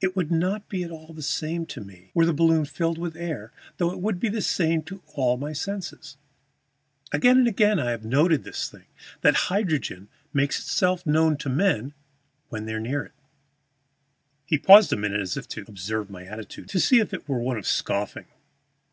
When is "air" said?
3.16-3.52